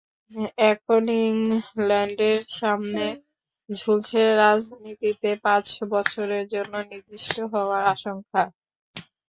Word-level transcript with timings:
এখন 0.71 1.03
ইংলাকের 1.25 2.39
সামনে 2.59 3.05
ঝুলছে 3.69 4.19
রাজনীতিতে 4.37 5.29
পাঁচ 5.43 5.65
বছরের 5.91 6.45
জন্য 6.53 6.73
নিষিদ্ধ 6.89 7.37
হওয়ার 7.53 7.83
আশঙ্কা। 7.93 8.43